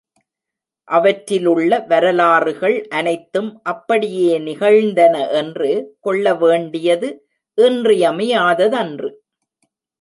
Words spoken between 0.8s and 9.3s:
அவற்றிலுள்ள வரலாறுகள் அனைத்தும் அப்படியே நிகழ்ந்தன என்று கொள்ள வேண்டியது இன்றியமையாததன்று.